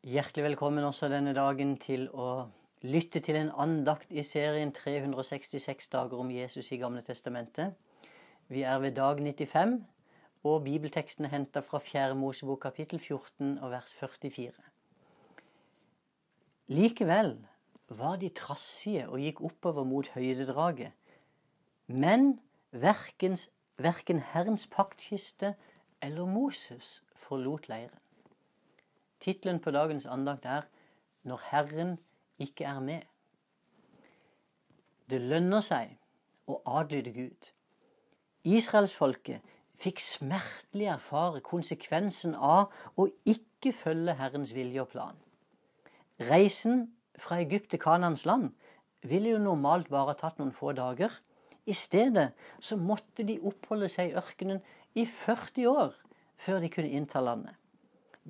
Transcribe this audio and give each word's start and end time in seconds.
Hjertelig 0.00 0.46
velkommen 0.46 0.84
også 0.88 1.10
denne 1.12 1.34
dagen 1.36 1.74
til 1.76 2.06
å 2.16 2.46
lytte 2.88 3.20
til 3.20 3.36
en 3.36 3.50
andakt 3.60 4.14
i 4.16 4.22
serien 4.24 4.70
366 4.72 5.90
dager 5.92 6.22
om 6.22 6.30
Jesus 6.32 6.70
i 6.72 6.78
Gamle 6.80 7.02
Testamentet. 7.04 7.74
Vi 8.48 8.62
er 8.64 8.80
ved 8.80 8.96
dag 8.96 9.20
95, 9.20 9.76
og 10.48 10.64
bibelteksten 10.64 11.28
er 11.28 11.34
henta 11.34 11.60
fra 11.60 11.82
4. 11.84 12.16
Mosebok 12.16 12.62
kapittel 12.64 12.96
14 12.96 13.58
og 13.60 13.74
vers 13.74 13.92
44. 14.00 14.56
Likevel 16.72 17.36
var 18.00 18.16
de 18.24 18.32
trassige 18.32 19.04
og 19.04 19.20
gikk 19.20 19.44
oppover 19.52 19.84
mot 19.84 20.08
høydedraget. 20.16 20.96
Men 21.92 22.38
verken, 22.72 23.36
Herrens 24.32 24.64
paktkiste 24.64 25.58
eller 26.00 26.24
Moses 26.24 27.02
forlot 27.28 27.68
leiren. 27.68 28.00
Tittelen 29.20 29.60
på 29.60 29.70
dagens 29.70 30.06
andakt 30.06 30.44
er 30.44 30.62
'Når 31.22 31.40
Herren 31.50 31.98
ikke 32.38 32.64
er 32.64 32.80
med'. 32.80 33.06
Det 35.10 35.20
lønner 35.20 35.60
seg 35.60 35.98
å 36.48 36.60
adlyde 36.66 37.12
Gud. 37.12 37.48
Israelsfolket 38.44 39.40
fikk 39.80 40.00
smertelig 40.00 40.86
erfare 40.92 41.40
konsekvensen 41.40 42.34
av 42.34 42.72
å 42.96 43.08
ikke 43.28 43.72
følge 43.72 44.14
Herrens 44.14 44.54
vilje 44.54 44.80
og 44.80 44.88
plan. 44.88 45.16
Reisen 46.20 46.94
fra 47.18 47.40
Egypt 47.40 47.70
til 47.70 47.80
Kanans 47.80 48.26
land 48.28 48.50
ville 49.02 49.32
jo 49.34 49.38
normalt 49.38 49.88
bare 49.88 50.14
tatt 50.14 50.38
noen 50.38 50.52
få 50.52 50.72
dager. 50.76 51.12
I 51.66 51.72
stedet 51.72 52.30
så 52.60 52.76
måtte 52.76 53.24
de 53.24 53.40
oppholde 53.40 53.88
seg 53.88 54.10
i 54.10 54.16
ørkenen 54.20 54.60
i 54.94 55.06
40 55.06 55.66
år 55.68 55.96
før 56.40 56.60
de 56.60 56.70
kunne 56.72 56.92
innta 56.96 57.20
landet. 57.20 57.56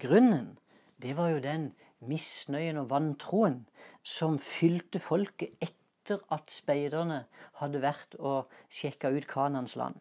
Grunnen 0.01 0.59
det 1.03 1.17
var 1.17 1.33
jo 1.35 1.41
den 1.45 1.71
misnøyen 2.07 2.81
og 2.81 2.91
vantroen 2.91 3.63
som 4.03 4.39
fylte 4.43 5.01
folket 5.03 5.57
etter 5.63 6.21
at 6.33 6.51
speiderne 6.53 7.25
hadde 7.61 7.83
vært 7.83 8.17
og 8.19 8.51
sjekka 8.73 9.13
ut 9.15 9.29
Kanans 9.31 9.77
land. 9.77 9.97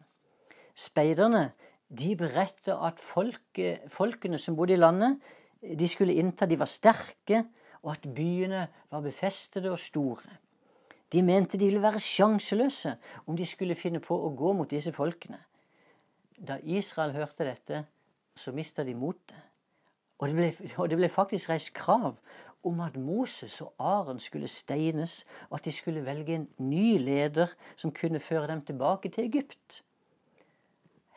Speiderne 0.74 1.50
de 1.90 2.14
beretter 2.16 2.78
at 2.86 3.00
folke, 3.02 3.80
folkene 3.90 4.38
som 4.38 4.56
bodde 4.56 4.76
i 4.76 4.80
landet, 4.80 5.18
de 5.60 5.88
skulle 5.88 6.14
innta, 6.16 6.46
de 6.46 6.58
var 6.58 6.70
sterke, 6.70 7.44
og 7.82 7.92
at 7.96 8.06
byene 8.14 8.66
var 8.90 9.02
befestede 9.04 9.72
og 9.72 9.80
store. 9.80 10.38
De 11.12 11.22
mente 11.26 11.58
de 11.58 11.66
ville 11.66 11.82
være 11.82 12.00
sjanseløse 12.00 12.94
om 13.26 13.36
de 13.36 13.46
skulle 13.46 13.74
finne 13.74 14.00
på 14.00 14.14
å 14.14 14.30
gå 14.36 14.52
mot 14.54 14.70
disse 14.70 14.92
folkene. 14.94 15.40
Da 16.38 16.60
Israel 16.62 17.12
hørte 17.16 17.44
dette, 17.44 17.84
så 18.36 18.52
mista 18.54 18.84
de 18.86 18.94
motet. 18.94 19.49
Og 20.20 20.28
det, 20.28 20.36
ble, 20.36 20.70
og 20.76 20.90
det 20.92 20.98
ble 21.00 21.08
faktisk 21.08 21.48
reist 21.48 21.72
krav 21.76 22.18
om 22.66 22.80
at 22.84 22.96
Moses 23.00 23.60
og 23.64 23.72
Aron 23.80 24.20
skulle 24.20 24.48
steines, 24.52 25.24
og 25.48 25.58
at 25.58 25.64
de 25.64 25.72
skulle 25.72 26.04
velge 26.04 26.34
en 26.36 26.48
ny 26.58 26.98
leder 27.00 27.54
som 27.76 27.92
kunne 27.92 28.20
føre 28.20 28.50
dem 28.50 28.60
tilbake 28.64 29.08
til 29.08 29.30
Egypt. 29.30 29.80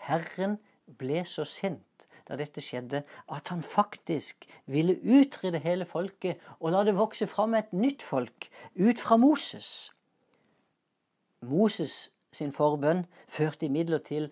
Herren 0.07 0.55
ble 0.99 1.25
så 1.27 1.43
sint 1.47 2.07
da 2.27 2.37
dette 2.39 2.63
skjedde, 2.63 3.01
at 3.27 3.49
han 3.51 3.63
faktisk 3.63 4.47
ville 4.71 4.95
utrydde 5.03 5.59
hele 5.59 5.85
folket 5.85 6.39
og 6.59 6.71
la 6.71 6.85
det 6.87 6.95
vokse 6.95 7.27
fram 7.27 7.57
et 7.59 7.73
nytt 7.75 8.05
folk 8.07 8.47
ut 8.79 8.99
fra 9.03 9.17
Moses. 9.19 9.91
Moses 11.43 12.13
sin 12.31 12.55
forbønn 12.55 13.03
førte 13.27 13.67
imidlertid 13.67 14.29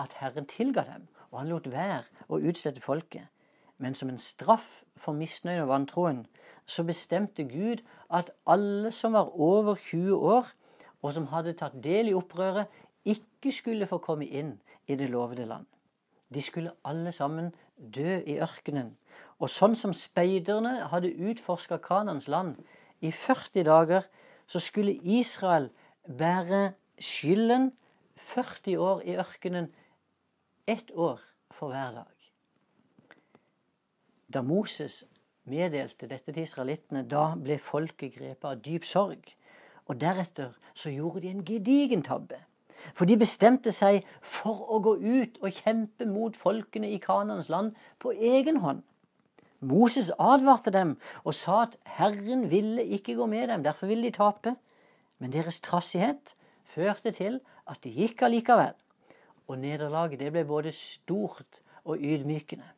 at 0.00 0.16
Herren 0.16 0.46
tilga 0.48 0.84
dem, 0.88 1.08
og 1.30 1.42
han 1.42 1.52
lot 1.52 1.68
være 1.70 2.04
å 2.32 2.40
utslette 2.40 2.80
folket. 2.80 3.28
Men 3.80 3.96
som 3.96 4.10
en 4.12 4.20
straff 4.20 4.82
for 5.00 5.16
misnøyen 5.16 5.64
og 5.64 5.70
vantroen, 5.72 6.26
så 6.68 6.84
bestemte 6.84 7.46
Gud 7.48 7.80
at 8.12 8.30
alle 8.46 8.92
som 8.92 9.16
var 9.16 9.32
over 9.32 9.74
20 9.74 10.16
år, 10.16 10.50
og 11.02 11.14
som 11.16 11.30
hadde 11.32 11.56
tatt 11.56 11.78
del 11.80 12.10
i 12.10 12.14
opprøret, 12.14 12.68
ikke 13.08 13.52
skulle 13.56 13.88
få 13.88 13.98
komme 14.04 14.28
inn 14.28 14.58
i 14.86 14.98
det 15.00 15.08
lovede 15.10 15.48
land. 15.48 15.64
De 16.28 16.42
skulle 16.44 16.76
alle 16.84 17.12
sammen 17.12 17.54
dø 17.80 18.20
i 18.20 18.36
ørkenen. 18.44 18.92
Og 19.40 19.48
sånn 19.48 19.74
som 19.74 19.96
speiderne 19.96 20.90
hadde 20.92 21.14
utforska 21.16 21.80
Kanans 21.80 22.28
land 22.28 22.60
i 23.00 23.10
40 23.10 23.64
dager, 23.64 24.04
så 24.46 24.60
skulle 24.60 24.98
Israel 25.00 25.70
bære 26.04 26.74
skylden 27.00 27.70
40 28.34 28.76
år 28.76 29.04
i 29.08 29.16
ørkenen, 29.16 29.72
ett 30.68 30.92
år 30.92 31.22
for 31.50 31.72
hver 31.72 31.96
dag. 31.96 32.19
Da 34.30 34.42
Moses 34.46 35.04
meddelte 35.50 36.06
dette 36.06 36.30
til 36.30 36.44
israelittene, 36.44 37.02
da 37.02 37.32
ble 37.34 37.56
folket 37.58 38.14
grepet 38.14 38.46
av 38.46 38.60
dyp 38.62 38.86
sorg. 38.86 39.32
Og 39.90 39.98
deretter 39.98 40.52
så 40.74 40.92
gjorde 40.94 41.24
de 41.24 41.32
en 41.32 41.42
gedigen 41.46 42.04
tabbe. 42.06 42.38
For 42.94 43.10
de 43.10 43.18
bestemte 43.20 43.72
seg 43.74 44.06
for 44.22 44.62
å 44.70 44.78
gå 44.84 44.94
ut 45.02 45.40
og 45.42 45.58
kjempe 45.58 46.06
mot 46.08 46.36
folkene 46.38 46.92
i 46.94 47.00
Kanans 47.02 47.50
land 47.52 47.74
på 47.98 48.14
egen 48.14 48.62
hånd. 48.62 48.84
Moses 49.60 50.08
advarte 50.16 50.72
dem 50.72 50.94
og 51.20 51.34
sa 51.36 51.64
at 51.66 51.76
Herren 51.98 52.46
ville 52.52 52.86
ikke 52.96 53.18
gå 53.18 53.26
med 53.28 53.50
dem, 53.50 53.66
derfor 53.66 53.90
ville 53.90 54.06
de 54.06 54.14
tape. 54.16 54.54
Men 55.18 55.34
deres 55.34 55.60
trassighet 55.60 56.36
førte 56.70 57.12
til 57.12 57.42
at 57.68 57.82
de 57.84 57.92
gikk 57.92 58.22
allikevel. 58.24 58.78
Og 59.50 59.58
nederlaget 59.58 60.22
det 60.22 60.32
ble 60.32 60.46
både 60.48 60.72
stort 60.72 61.60
og 61.84 61.98
ydmykende 61.98 62.70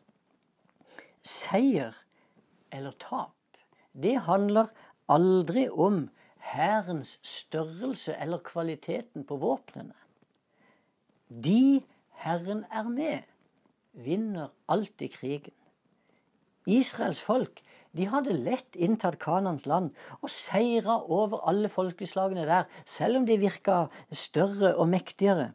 seier 1.26 1.94
eller 2.72 2.94
tap, 3.02 3.36
det 3.92 4.16
handler 4.26 4.70
aldri 5.12 5.68
om 5.70 6.06
hærens 6.52 7.18
størrelse 7.26 8.14
eller 8.18 8.42
kvaliteten 8.44 9.26
på 9.28 9.38
våpnene. 9.42 9.94
De 11.28 11.82
Herren 12.22 12.64
er 12.70 12.88
med, 12.88 13.22
vinner 13.92 14.52
alltid 14.68 15.14
krigen. 15.16 15.54
Israels 16.66 17.20
folk 17.22 17.62
de 17.92 18.06
hadde 18.08 18.36
lett 18.36 18.76
inntatt 18.78 19.18
Kanans 19.20 19.66
land 19.68 19.90
og 20.20 20.30
seira 20.32 21.00
over 21.02 21.42
alle 21.50 21.68
folkeslagene 21.72 22.46
der, 22.48 22.68
selv 22.86 23.20
om 23.20 23.26
de 23.28 23.36
virka 23.42 23.86
større 24.14 24.74
og 24.76 24.88
mektigere. 24.88 25.50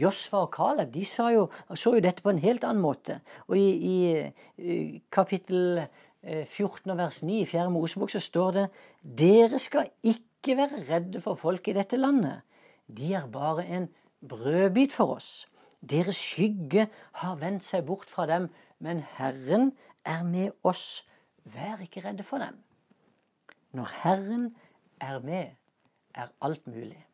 Josfa 0.00 0.44
og 0.44 0.54
Caleb 0.54 0.92
de 0.94 1.04
jo, 1.34 1.48
så 1.74 1.94
jo 1.94 2.00
dette 2.04 2.22
på 2.22 2.30
en 2.30 2.42
helt 2.42 2.64
annen 2.64 2.82
måte. 2.82 3.20
Og 3.48 3.58
i, 3.58 4.30
i 4.58 5.02
kapittel 5.12 5.86
14 6.22 6.90
og 6.90 6.98
vers 6.98 7.22
9 7.22 7.40
i 7.40 7.46
4. 7.48 7.70
Mosebok 7.70 8.10
så 8.10 8.20
står 8.20 8.50
det 8.56 8.66
Dere 9.02 9.58
skal 9.58 9.90
ikke 10.02 10.56
være 10.56 10.84
redde 10.88 11.20
for 11.20 11.34
folk 11.34 11.68
i 11.68 11.76
dette 11.76 11.96
landet. 11.96 12.42
De 12.86 13.14
er 13.14 13.26
bare 13.26 13.66
en 13.66 13.88
brødbit 14.28 14.92
for 14.92 15.16
oss. 15.16 15.48
Deres 15.80 16.16
skygge 16.16 16.88
har 17.22 17.38
vendt 17.40 17.64
seg 17.64 17.86
bort 17.88 18.10
fra 18.10 18.26
dem, 18.28 18.50
men 18.78 19.00
Herren 19.16 19.72
er 20.04 20.22
med 20.24 20.50
oss. 20.64 21.06
Vær 21.44 21.80
ikke 21.80 22.02
redde 22.04 22.22
for 22.26 22.42
dem. 22.42 22.58
Når 23.72 23.88
Herren 24.02 24.50
er 25.00 25.20
med, 25.24 25.56
er 26.14 26.28
alt 26.42 26.66
mulig. 26.66 27.06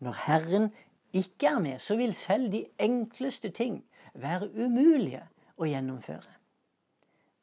Når 0.00 0.16
Herren 0.26 0.70
ikke 1.14 1.46
er 1.46 1.60
med, 1.62 1.78
så 1.78 1.96
vil 1.96 2.14
selv 2.14 2.50
de 2.52 2.64
enkleste 2.78 3.50
ting 3.54 3.82
være 4.14 4.50
umulige 4.54 5.22
å 5.56 5.68
gjennomføre. 5.70 6.34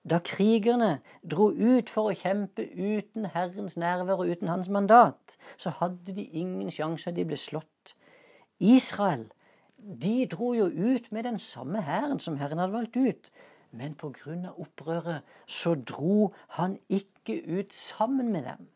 Da 0.03 0.17
krigerne 0.25 0.99
dro 1.31 1.51
ut 1.53 1.89
for 1.93 2.09
å 2.09 2.15
kjempe 2.17 2.65
uten 2.73 3.27
Herrens 3.35 3.77
nærvær 3.77 4.23
og 4.23 4.31
uten 4.33 4.49
hans 4.49 4.69
mandat, 4.69 5.37
så 5.57 5.73
hadde 5.77 6.15
de 6.17 6.25
ingen 6.25 6.71
sjanse, 6.73 7.13
de 7.13 7.25
ble 7.25 7.37
slått. 7.37 7.93
Israel 8.59 9.27
de 9.77 10.25
dro 10.29 10.53
jo 10.53 10.65
ut 10.65 11.11
med 11.11 11.23
den 11.23 11.39
samme 11.39 11.81
hæren 11.81 12.19
som 12.19 12.37
Herren 12.37 12.59
hadde 12.61 12.73
valgt 12.73 12.97
ut. 12.97 13.31
Men 13.71 13.95
pga. 13.95 14.51
opprøret 14.57 15.21
så 15.47 15.75
dro 15.75 16.33
han 16.57 16.77
ikke 16.89 17.41
ut 17.59 17.73
sammen 17.73 18.31
med 18.31 18.43
dem. 18.43 18.67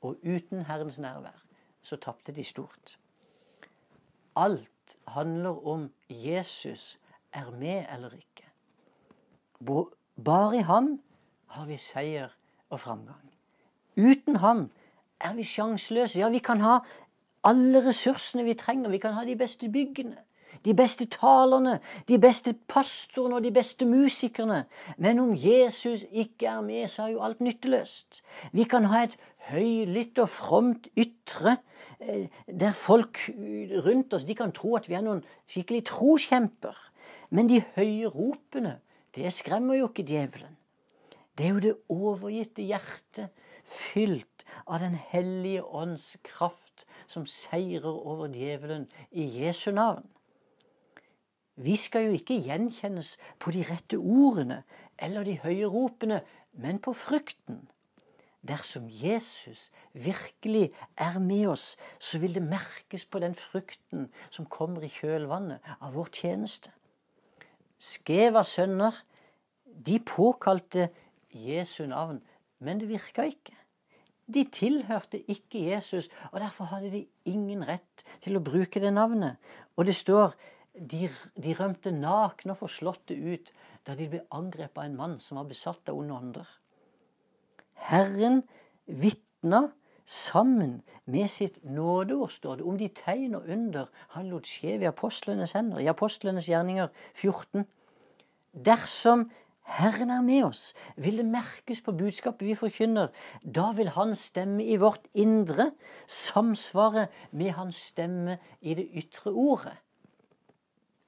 Og 0.00 0.16
uten 0.22 0.64
Herrens 0.64 0.98
nærvær 0.98 1.42
så 1.82 1.96
tapte 1.96 2.32
de 2.32 2.44
stort. 2.44 2.98
Alt 4.36 4.96
handler 5.08 5.66
om 5.66 5.90
Jesus 6.08 7.00
er 7.32 7.50
med 7.50 7.84
eller 7.92 8.12
ikke. 8.12 8.48
Bare 10.24 10.56
i 10.56 10.62
ham 10.62 11.00
har 11.46 11.66
vi 11.66 11.76
seier 11.76 12.28
og 12.70 12.80
framgang. 12.80 13.32
Uten 13.96 14.36
ham 14.36 14.70
er 15.20 15.34
vi 15.34 15.42
sjanseløse. 15.46 16.18
Ja, 16.18 16.28
vi 16.28 16.38
kan 16.38 16.60
ha 16.60 16.78
alle 17.44 17.82
ressursene 17.88 18.44
vi 18.44 18.54
trenger. 18.54 18.90
Vi 18.90 18.98
kan 18.98 19.14
ha 19.14 19.24
de 19.24 19.36
beste 19.36 19.68
byggene, 19.68 20.16
de 20.64 20.74
beste 20.74 21.06
talerne, 21.10 21.80
de 22.08 22.18
beste 22.18 22.54
pastorene 22.68 23.36
og 23.36 23.44
de 23.44 23.52
beste 23.52 23.86
musikerne. 23.86 24.64
Men 24.98 25.18
om 25.18 25.34
Jesus 25.36 26.04
ikke 26.12 26.46
er 26.46 26.60
med, 26.60 26.88
så 26.88 27.02
er 27.02 27.14
jo 27.14 27.22
alt 27.22 27.40
nytteløst. 27.40 28.22
Vi 28.52 28.64
kan 28.64 28.84
ha 28.92 29.04
et 29.04 29.16
høylytt 29.50 30.18
og 30.18 30.28
fromt 30.28 30.88
ytre 30.96 31.58
Eh, 32.00 32.28
der 32.60 32.72
folk 32.72 33.30
rundt 33.86 34.14
oss 34.14 34.24
de 34.24 34.34
kan 34.34 34.52
tro 34.52 34.74
at 34.76 34.88
vi 34.88 34.96
er 34.98 35.04
noen 35.04 35.22
skikkelig 35.50 35.84
troskjemper. 35.88 36.76
Men 37.30 37.48
de 37.48 37.62
høye 37.76 38.10
ropene, 38.10 38.78
det 39.14 39.32
skremmer 39.32 39.78
jo 39.78 39.88
ikke 39.88 40.06
djevelen. 40.06 40.58
Det 41.38 41.46
er 41.46 41.54
jo 41.54 41.62
det 41.62 41.74
overgitte 41.90 42.62
hjertet, 42.62 43.30
fylt 43.64 44.44
av 44.66 44.80
Den 44.80 44.94
hellige 44.94 45.64
ånds 45.64 46.16
kraft, 46.22 46.84
som 47.06 47.26
seirer 47.26 47.88
over 47.88 48.28
djevelen 48.28 48.86
i 49.10 49.24
Jesu 49.40 49.70
navn. 49.70 50.04
Vi 51.54 51.76
skal 51.78 52.08
jo 52.08 52.16
ikke 52.18 52.40
gjenkjennes 52.42 53.14
på 53.38 53.52
de 53.54 53.62
rette 53.68 53.98
ordene 53.98 54.62
eller 54.98 55.26
de 55.26 55.38
høye 55.42 55.68
ropene, 55.70 56.20
men 56.52 56.80
på 56.82 56.94
frukten. 56.94 57.64
Dersom 58.44 58.88
Jesus 58.90 59.70
virkelig 59.92 60.72
er 60.96 61.18
med 61.18 61.46
oss, 61.46 61.76
så 61.98 62.18
vil 62.18 62.34
det 62.34 62.42
merkes 62.44 63.06
på 63.06 63.18
den 63.22 63.34
frukten 63.34 64.10
som 64.30 64.46
kommer 64.46 64.84
i 64.84 64.92
kjølvannet 64.92 65.64
av 65.80 65.94
vår 65.96 66.10
tjeneste. 66.12 66.72
Skevas 67.80 68.52
sønner, 68.58 68.94
de 69.64 69.98
påkalte 69.98 70.90
Jesu 71.32 71.86
navn, 71.86 72.20
men 72.58 72.80
det 72.80 72.90
virka 72.90 73.24
ikke. 73.30 73.56
De 74.26 74.44
tilhørte 74.48 75.20
ikke 75.30 75.64
Jesus, 75.70 76.08
og 76.32 76.40
derfor 76.40 76.68
hadde 76.68 76.92
de 76.92 77.06
ingen 77.28 77.64
rett 77.66 78.04
til 78.24 78.36
å 78.38 78.44
bruke 78.44 78.80
det 78.80 78.92
navnet. 78.94 79.36
Og 79.76 79.88
det 79.88 79.96
står 79.96 80.36
de, 80.74 81.08
de 81.38 81.54
rømte 81.54 81.92
nakne 81.94 82.54
og 82.54 82.62
forslåtte 82.64 83.14
ut 83.14 83.52
da 83.86 83.94
de 83.98 84.08
ble 84.10 84.24
angrepet 84.34 84.80
av 84.80 84.88
en 84.88 84.98
mann 84.98 85.16
som 85.22 85.38
var 85.38 85.48
besatt 85.50 85.90
av 85.90 85.98
onde 86.00 86.16
ånder. 86.16 86.48
Herren 87.90 88.42
vitna 88.86 89.68
sammen 90.04 90.82
med 91.04 91.30
sitt 91.30 91.62
nådeord, 91.64 92.32
står 92.32 92.58
det, 92.58 92.66
om 92.66 92.78
de 92.80 92.88
tegn 92.92 93.36
og 93.38 93.48
under 93.48 93.88
han 94.16 94.28
lot 94.32 94.48
skje 94.48 94.78
ved 94.80 94.90
apostlenes 94.90 95.54
hender, 95.56 95.80
i 95.80 95.88
apostlenes 95.88 96.48
gjerninger 96.48 96.90
14. 97.14 97.64
Dersom 98.52 99.28
Herren 99.64 100.10
er 100.12 100.20
med 100.20 100.42
oss, 100.44 100.74
vil 101.00 101.16
det 101.22 101.24
merkes 101.28 101.80
på 101.80 101.94
budskapet 101.96 102.44
vi 102.44 102.56
forkynner. 102.58 103.08
Da 103.40 103.70
vil 103.72 103.88
Hans 103.96 104.26
stemme 104.28 104.64
i 104.64 104.76
vårt 104.76 105.08
indre 105.16 105.70
samsvare 106.06 107.06
med 107.32 107.54
Hans 107.56 107.80
stemme 107.92 108.36
i 108.60 108.76
det 108.76 108.84
ytre 108.92 109.32
ordet. 109.32 109.78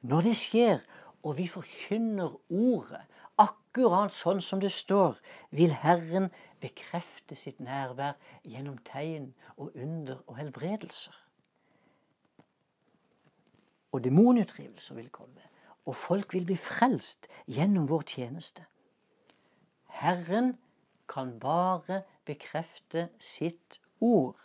Når 0.01 0.21
det 0.29 0.37
skjer, 0.37 0.81
og 1.23 1.37
vi 1.39 1.47
forkynner 1.51 2.37
ordet, 2.53 3.03
akkurat 3.41 4.15
sånn 4.17 4.41
som 4.41 4.61
det 4.63 4.73
står, 4.73 5.19
vil 5.51 5.75
Herren 5.83 6.31
bekrefte 6.63 7.37
sitt 7.37 7.59
nærvær 7.61 8.17
gjennom 8.45 8.79
tegn 8.87 9.33
og 9.57 9.75
under 9.75 10.23
og 10.27 10.39
helbredelser. 10.39 11.17
Og 13.93 14.05
demonutdrivelser 14.05 14.97
vil 14.97 15.11
komme, 15.13 15.45
og 15.87 15.97
folk 15.97 16.35
vil 16.35 16.47
bli 16.49 16.57
frelst 16.61 17.29
gjennom 17.49 17.89
vår 17.89 18.07
tjeneste. 18.17 18.65
Herren 20.01 20.57
kan 21.09 21.39
bare 21.41 22.03
bekrefte 22.27 23.09
sitt 23.23 23.79
ord. 24.01 24.37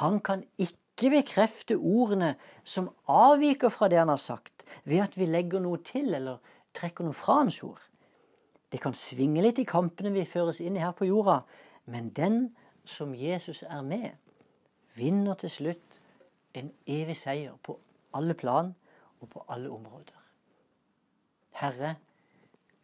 Han 0.00 0.18
kan 0.20 0.42
ikke 0.58 1.10
bekrefte 1.12 1.76
ordene 1.76 2.34
som 2.64 2.90
avviker 3.06 3.70
fra 3.70 3.88
det 3.88 4.00
han 4.00 4.10
har 4.10 4.20
sagt, 4.20 4.59
ved 4.84 5.04
at 5.04 5.16
vi 5.18 5.28
legger 5.28 5.62
noe 5.62 5.80
til 5.84 6.14
eller 6.14 6.40
trekker 6.76 7.06
noe 7.06 7.16
fra 7.16 7.40
hans 7.42 7.60
ord. 7.66 7.80
Det 8.70 8.80
kan 8.82 8.94
svinge 8.94 9.42
litt 9.42 9.58
i 9.58 9.66
kampene 9.68 10.12
vi 10.14 10.26
føres 10.28 10.60
inn 10.62 10.78
i 10.78 10.84
her 10.84 10.94
på 10.96 11.08
jorda, 11.08 11.40
men 11.90 12.12
den 12.14 12.42
som 12.86 13.14
Jesus 13.14 13.64
er 13.66 13.82
med, 13.82 14.12
vinner 14.94 15.38
til 15.40 15.50
slutt 15.50 15.98
en 16.54 16.70
evig 16.86 17.16
seier 17.18 17.58
på 17.62 17.76
alle 18.16 18.34
plan 18.34 18.72
og 19.20 19.30
på 19.30 19.44
alle 19.50 19.70
områder. 19.70 20.16
Herre, 21.60 21.94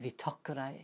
vi 0.02 0.12
takker 0.18 0.58
deg, 0.58 0.80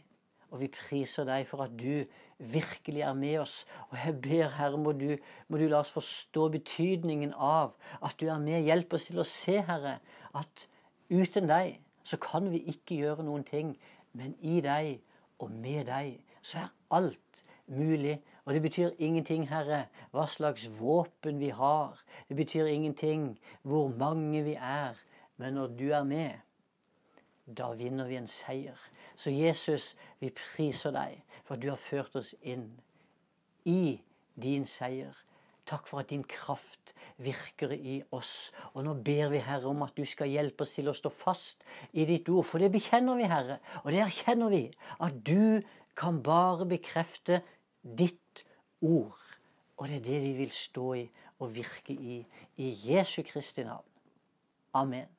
og 0.53 0.61
vi 0.61 0.69
priser 0.73 1.27
deg 1.29 1.47
for 1.49 1.65
at 1.65 1.75
du 1.77 2.05
virkelig 2.53 3.05
er 3.07 3.15
med 3.17 3.39
oss. 3.43 3.63
Og 3.91 3.97
jeg 3.99 4.17
ber, 4.25 4.51
Herre, 4.57 4.79
må 4.81 4.93
du, 4.97 5.15
må 5.49 5.61
du 5.61 5.67
la 5.69 5.81
oss 5.83 5.93
forstå 5.95 6.49
betydningen 6.57 7.33
av 7.37 7.75
at 8.05 8.19
du 8.21 8.29
er 8.29 8.41
med. 8.43 8.65
Hjelp 8.67 8.97
oss 8.99 9.09
til 9.11 9.23
å 9.23 9.29
se, 9.29 9.61
Herre, 9.69 9.99
at 10.37 10.67
uten 11.13 11.49
deg 11.49 11.79
så 12.09 12.17
kan 12.17 12.51
vi 12.51 12.63
ikke 12.73 12.99
gjøre 12.99 13.25
noen 13.27 13.45
ting. 13.45 13.77
Men 14.13 14.35
i 14.41 14.61
deg 14.65 15.01
og 15.39 15.51
med 15.51 15.87
deg 15.89 16.19
så 16.43 16.65
er 16.65 16.73
alt 16.91 17.45
mulig. 17.67 18.19
Og 18.45 18.55
det 18.55 18.63
betyr 18.63 18.91
ingenting, 18.99 19.47
Herre, 19.49 19.85
hva 20.11 20.27
slags 20.27 20.67
våpen 20.81 21.39
vi 21.41 21.53
har. 21.55 21.99
Det 22.29 22.37
betyr 22.37 22.67
ingenting 22.67 23.39
hvor 23.63 23.89
mange 23.89 24.43
vi 24.45 24.57
er. 24.59 24.99
Men 25.37 25.55
når 25.55 25.77
du 25.79 25.91
er 25.91 26.05
med, 26.05 26.31
da 27.47 27.73
vinner 27.79 28.07
vi 28.07 28.17
en 28.17 28.27
seier. 28.27 28.79
Så 29.17 29.31
Jesus, 29.31 29.97
vi 30.21 30.31
priser 30.31 30.95
deg 30.95 31.21
for 31.45 31.55
at 31.55 31.63
du 31.63 31.69
har 31.71 31.81
ført 31.81 32.17
oss 32.17 32.35
inn 32.43 32.69
i 33.65 34.01
din 34.43 34.67
seier. 34.67 35.15
Takk 35.71 35.87
for 35.87 36.03
at 36.03 36.11
din 36.11 36.25
kraft 36.27 36.93
virker 37.23 37.71
i 37.75 38.01
oss. 38.15 38.51
Og 38.75 38.85
nå 38.87 38.97
ber 39.07 39.31
vi, 39.33 39.41
Herre, 39.43 39.71
om 39.71 39.85
at 39.87 39.95
du 39.97 40.05
skal 40.09 40.31
hjelpe 40.33 40.67
oss 40.67 40.75
til 40.79 40.91
å 40.91 40.97
stå 40.97 41.13
fast 41.15 41.63
i 41.93 42.07
ditt 42.09 42.29
ord. 42.33 42.47
For 42.49 42.63
det 42.63 42.73
bekjenner 42.75 43.19
vi, 43.21 43.29
Herre. 43.31 43.61
Og 43.85 43.93
det 43.95 44.03
erkjenner 44.05 44.53
vi. 44.53 44.65
At 44.99 45.23
du 45.27 45.63
kan 45.99 46.23
bare 46.25 46.67
bekrefte 46.69 47.43
ditt 47.83 48.45
ord. 48.83 49.19
Og 49.79 49.89
det 49.89 50.01
er 50.01 50.07
det 50.11 50.21
vi 50.27 50.37
vil 50.43 50.55
stå 50.55 50.93
i 50.99 51.07
og 51.43 51.55
virke 51.57 51.95
i. 51.95 52.21
I 52.63 52.75
Jesu 52.87 53.23
Kristi 53.27 53.65
navn. 53.67 53.87
Amen. 54.79 55.11